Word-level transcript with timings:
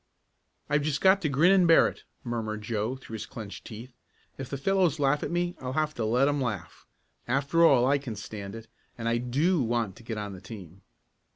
"I've 0.67 0.81
just 0.81 0.99
got 0.99 1.21
to 1.21 1.29
grin 1.29 1.51
and 1.51 1.67
bear 1.67 1.87
it!" 1.87 2.05
murmured 2.23 2.63
Joe 2.63 2.95
through 2.95 3.13
his 3.13 3.27
clenched 3.27 3.65
teeth. 3.65 3.93
"If 4.35 4.49
the 4.49 4.57
fellows 4.57 4.97
laugh 4.97 5.21
at 5.21 5.29
me 5.29 5.55
I'll 5.61 5.73
have 5.73 5.93
to 5.93 6.05
let 6.05 6.27
'em 6.27 6.41
laugh. 6.41 6.87
After 7.27 7.63
all 7.63 7.85
I 7.85 7.99
can 7.99 8.15
stand 8.15 8.55
it, 8.55 8.67
and 8.97 9.07
I 9.07 9.19
do 9.19 9.61
want 9.61 9.95
to 9.97 10.03
get 10.03 10.17
on 10.17 10.33
the 10.33 10.41
team. 10.41 10.81